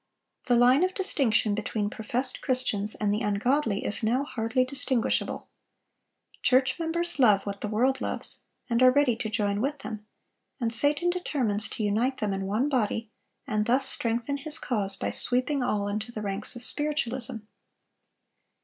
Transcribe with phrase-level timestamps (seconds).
[0.45, 5.47] The line of distinction between professed Christians and the ungodly is now hardly distinguishable.
[6.41, 10.07] Church members love what the world loves, and are ready to join with them;
[10.59, 13.11] and Satan determines to unite them in one body,
[13.45, 17.35] and thus strengthen his cause by sweeping all into the ranks of Spiritualism.